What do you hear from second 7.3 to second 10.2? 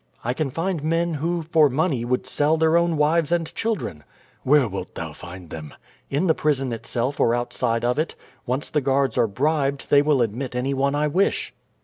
outside of it. Once the guards are bribed they